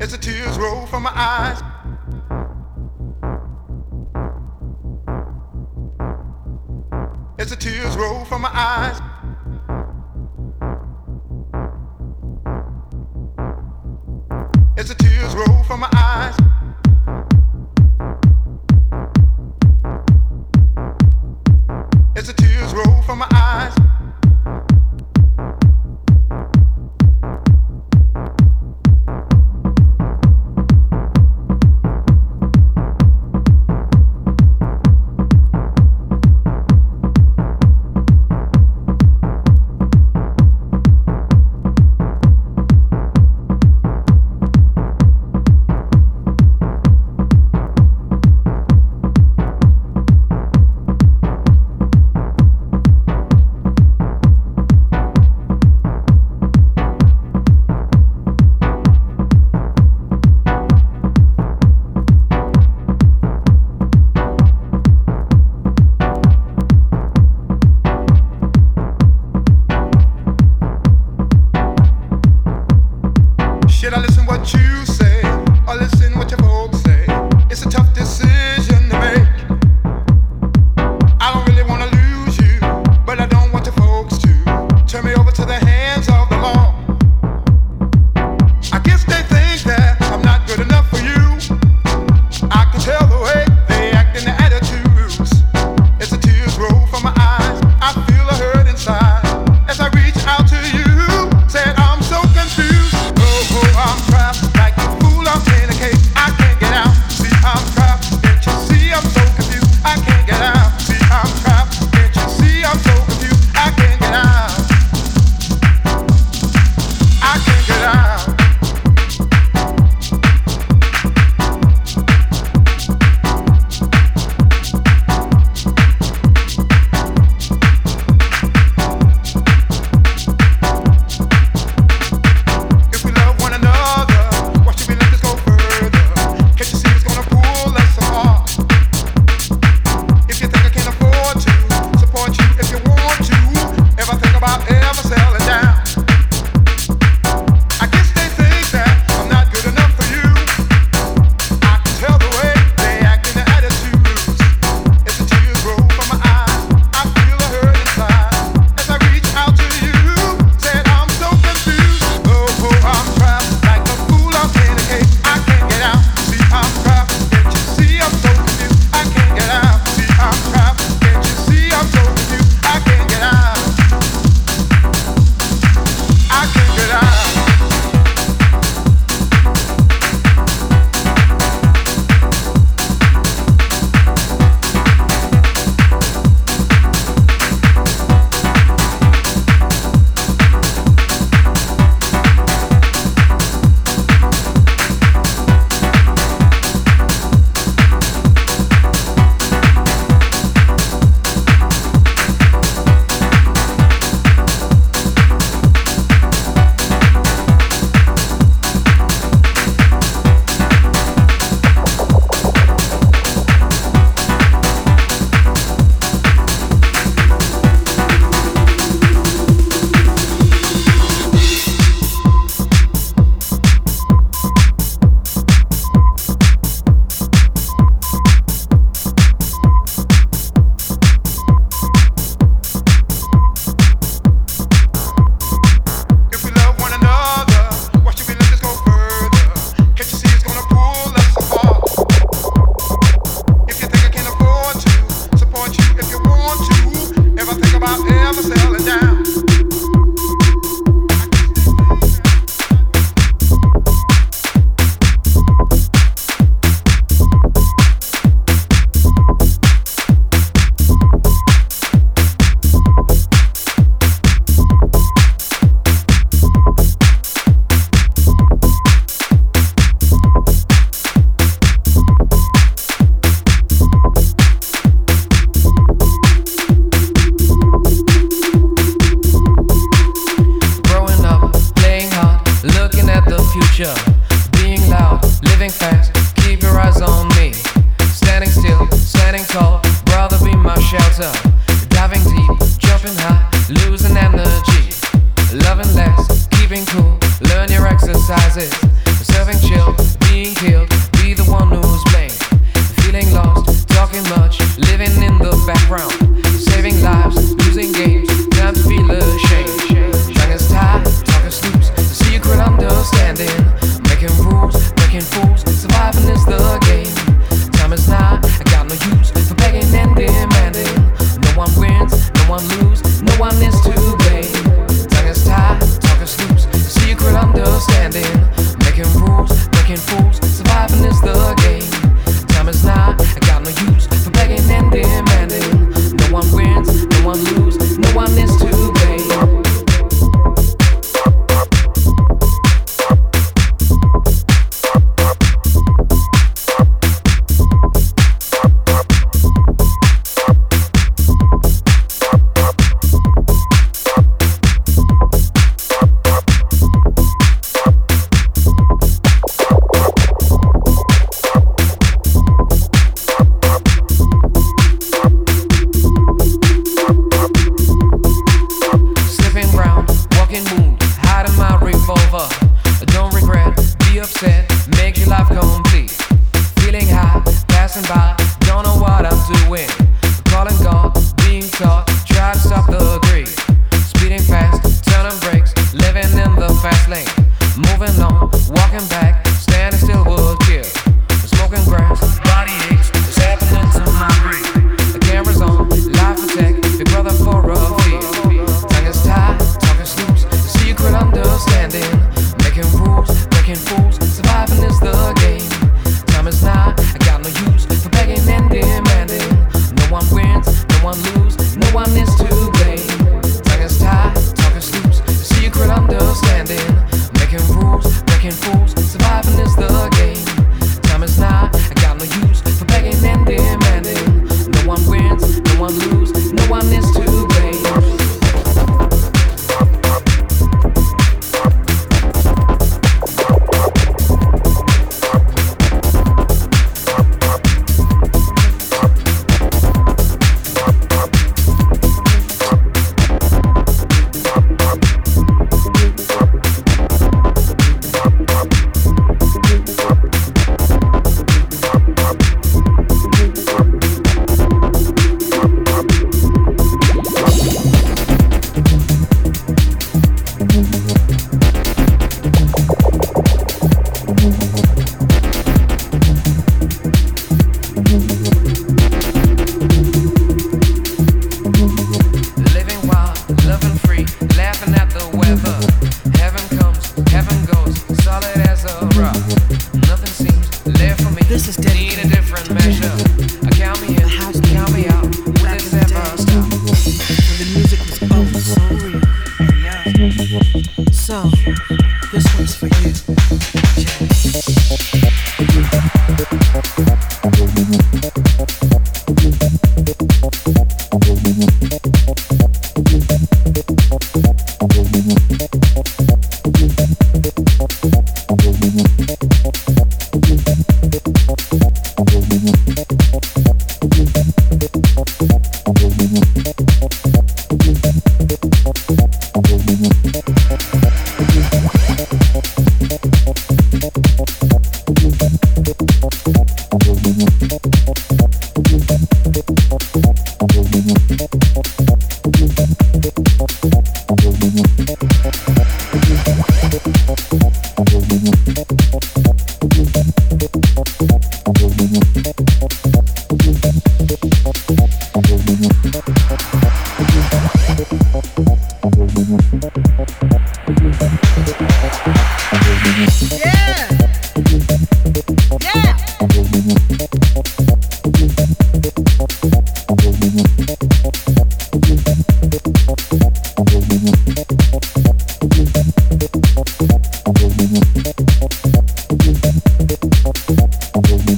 [0.00, 1.62] as the tears roll from my eyes.
[7.38, 9.09] As the tears roll from my eyes.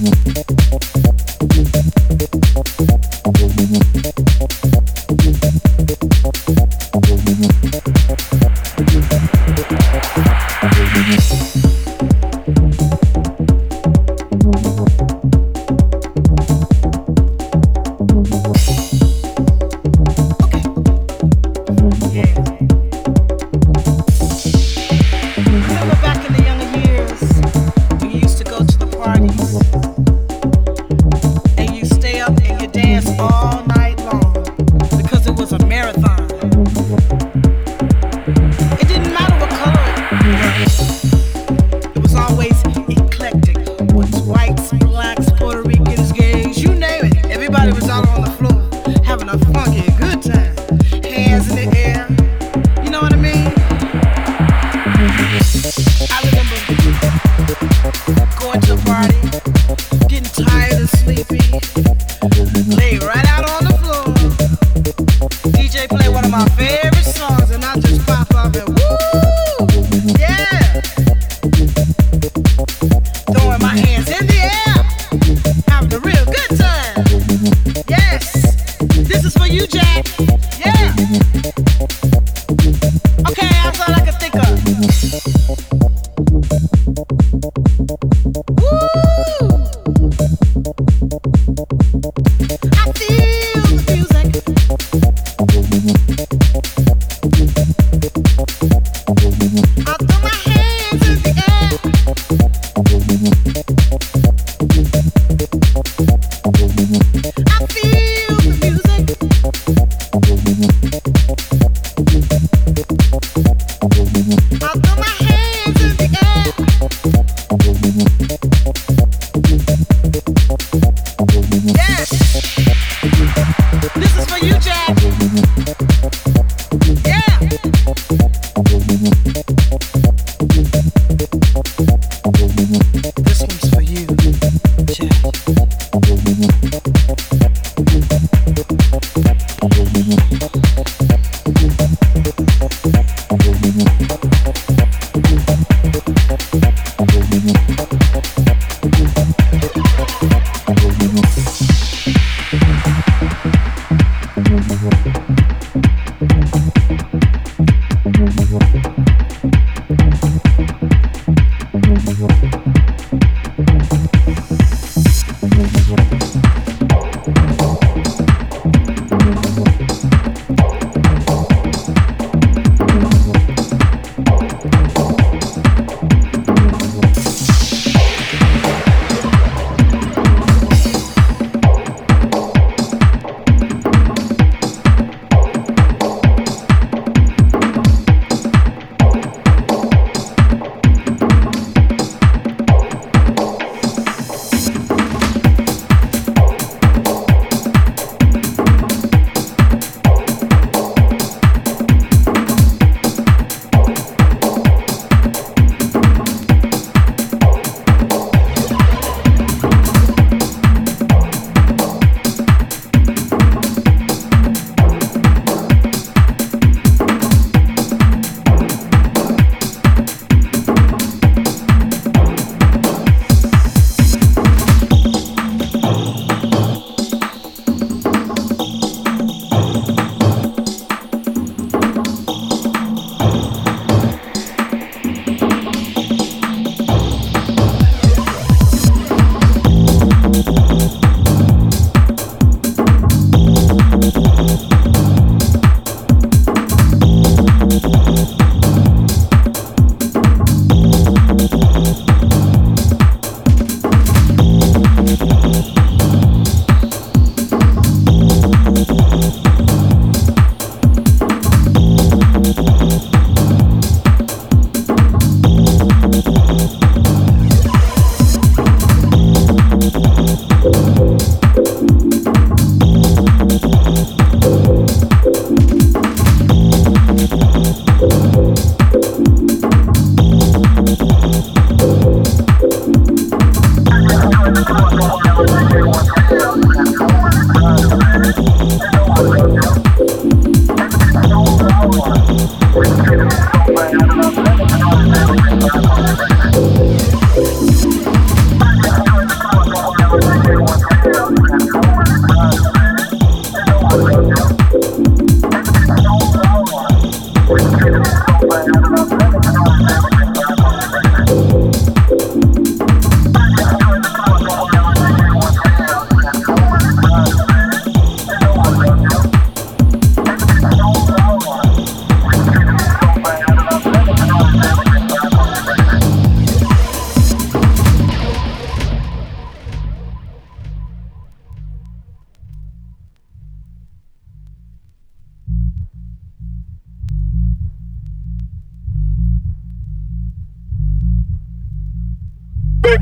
[0.02, 0.41] Mm-hmm.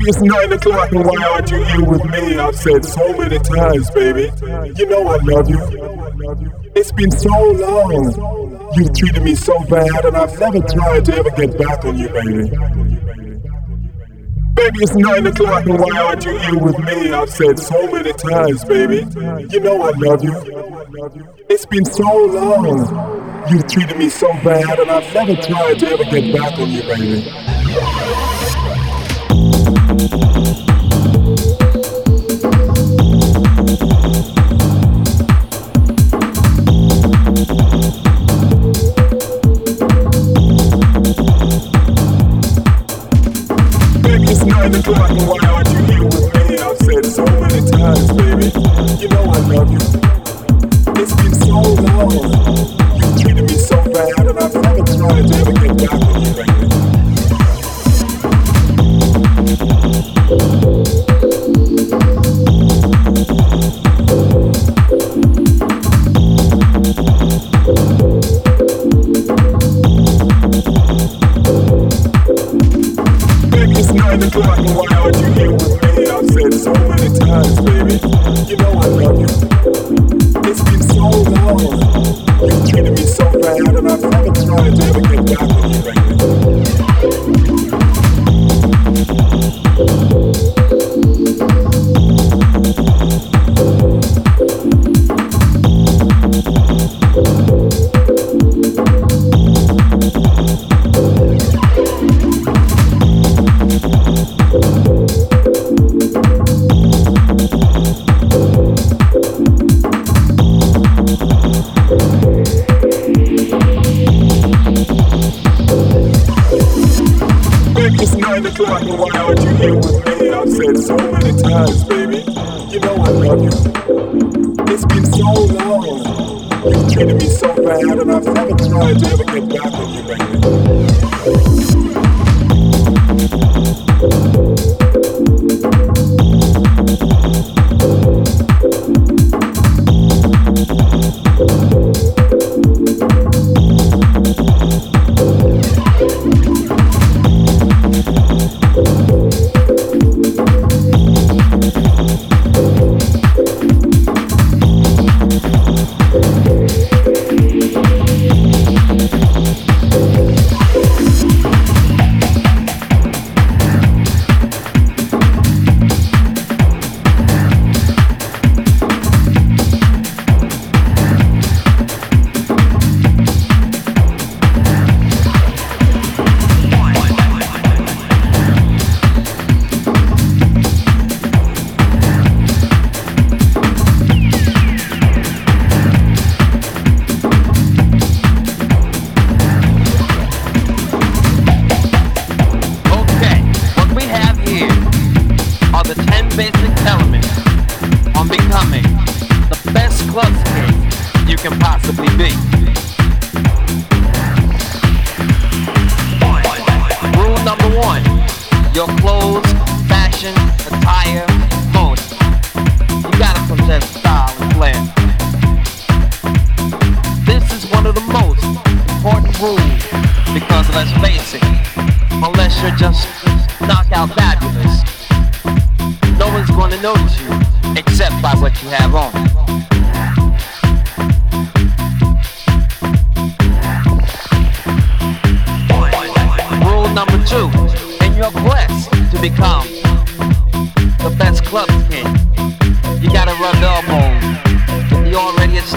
[0.07, 2.37] It's nine o'clock and why aren't you here with me?
[2.37, 4.31] I've said so many times, baby.
[4.77, 5.59] You know I love you.
[6.75, 8.71] It's been so long.
[8.75, 12.09] You've treated me so bad and I've never tried to ever get back on you,
[12.09, 12.49] baby.
[14.53, 17.11] Baby, it's nine o'clock and why aren't you here with me?
[17.11, 19.05] I've said so many times, baby.
[19.49, 21.35] You know I love you.
[21.49, 23.47] It's been so long.
[23.49, 26.81] You've treated me so bad and I've never tried to ever get back on you,
[26.83, 27.50] baby.
[30.09, 30.40] Nine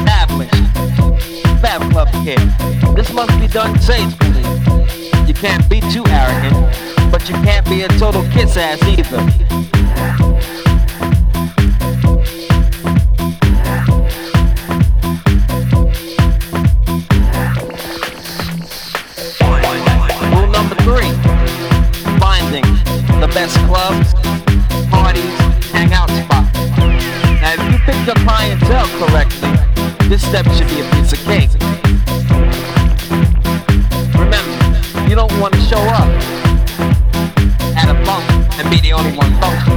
[0.07, 0.49] happening?
[1.61, 2.39] Fab Club kid.
[2.97, 4.43] This must be done safely.
[5.27, 9.55] You can't be too arrogant, but you can't be a total kiss ass either.
[23.35, 24.15] best clubs,
[24.91, 25.25] parties,
[25.73, 26.57] hangout spots.
[27.43, 29.44] Now, if you pick your clientele correctly,
[30.15, 30.47] inside
[38.81, 39.74] the only doors.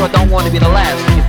[0.00, 1.19] Sure don't want to be the last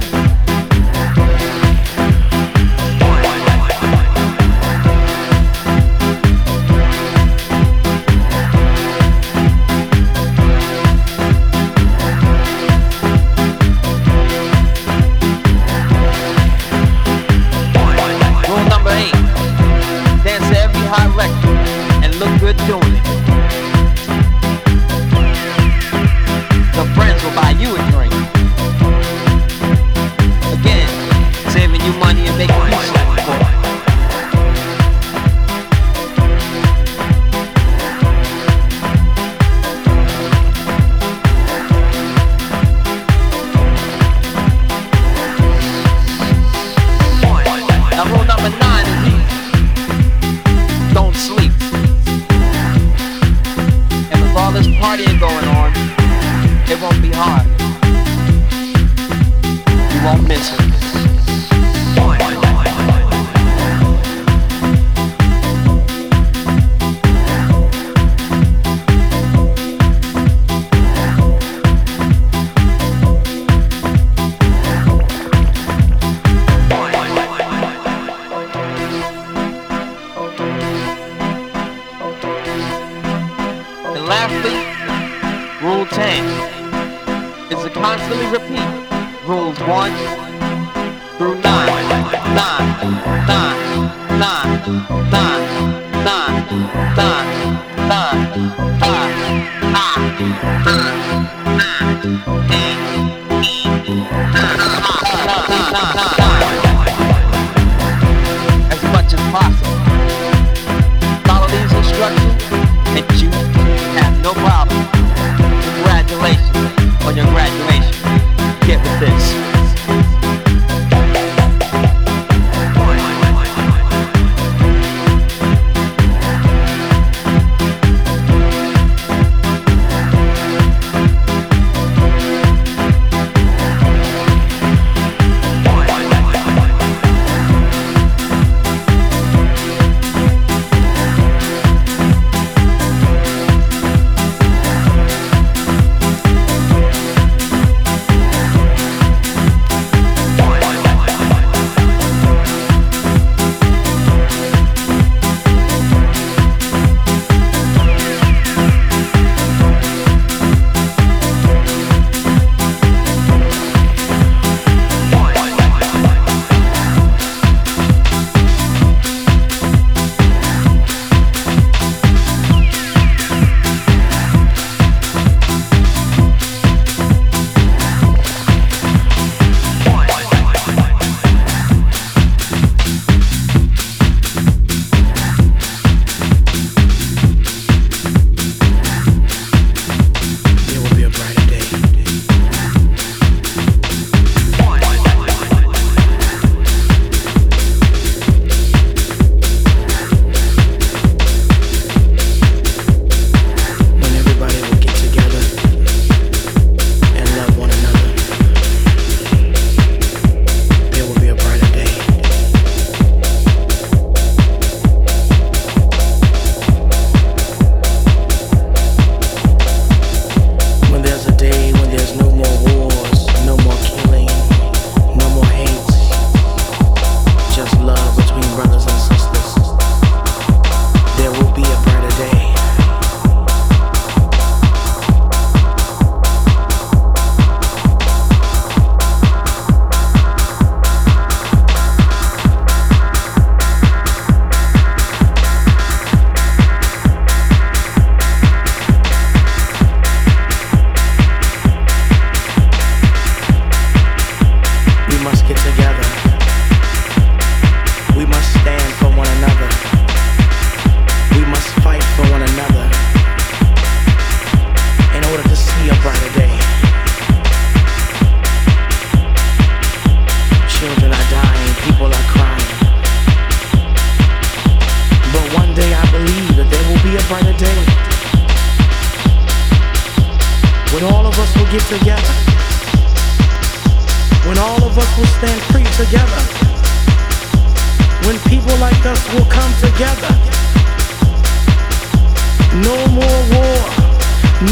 [292.84, 293.82] No more war.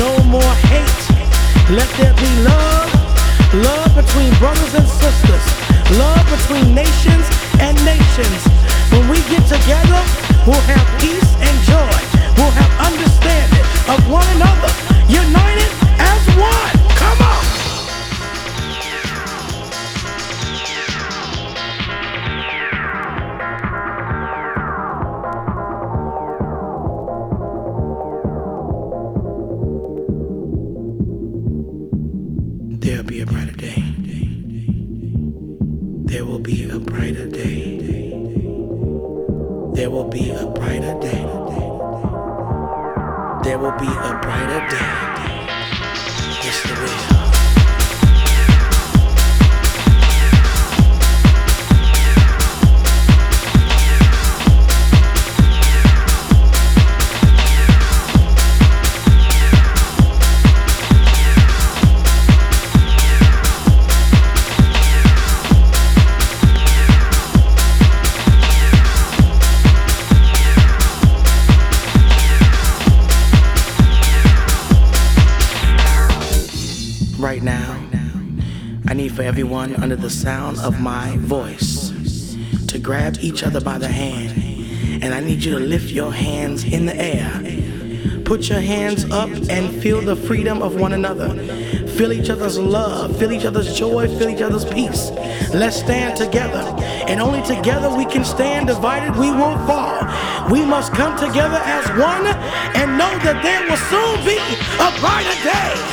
[0.01, 1.03] No more hate.
[1.69, 2.89] Let there be love.
[3.53, 5.45] Love between brothers and sisters.
[5.97, 7.25] Love between nations
[7.59, 8.41] and nations.
[8.89, 10.01] When we get together,
[10.45, 11.97] we'll have peace and joy.
[12.37, 14.71] We'll have understanding of one another.
[15.07, 15.69] United
[15.99, 16.73] as one.
[16.97, 17.48] Come on.
[80.09, 81.91] The sound of my voice
[82.67, 85.03] to grab each other by the hand.
[85.03, 88.23] And I need you to lift your hands in the air.
[88.23, 91.29] Put your hands up and feel the freedom of one another.
[91.89, 95.11] Feel each other's love, feel each other's joy, feel each other's peace.
[95.53, 96.63] Let's stand together.
[97.07, 98.65] And only together we can stand.
[98.65, 100.01] Divided, we won't fall.
[100.49, 104.39] We must come together as one and know that there will soon be
[104.81, 105.88] a brighter day.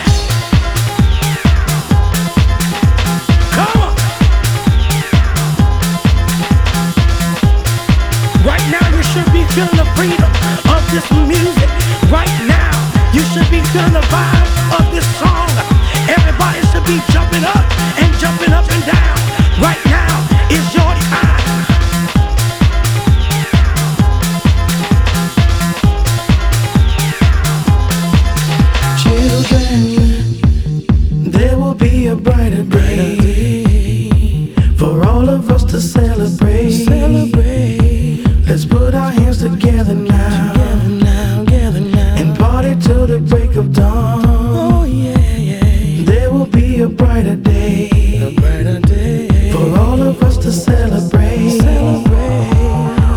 [9.96, 10.30] Freedom
[10.68, 11.68] of this music.
[12.12, 12.76] Right now
[13.12, 15.48] you should be feeling the vibe of this song.
[16.06, 17.64] Everybody should be jumping up
[17.98, 19.16] and jumping up and down.
[19.58, 20.05] Right now
[39.38, 41.44] put our hands together now,
[42.16, 44.22] and party till the break of dawn.
[44.26, 46.04] Oh yeah, yeah.
[46.04, 47.90] There will be a brighter day,
[48.22, 51.60] a brighter day for all of us to celebrate.
[51.60, 52.50] Celebrate.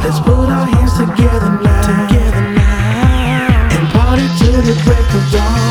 [0.04, 5.69] Let's put our hands together now, together now, and party till the break of dawn.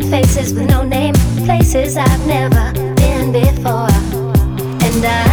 [0.00, 1.14] different faces with no name,
[1.44, 3.88] places I've never been before.
[3.90, 5.29] And I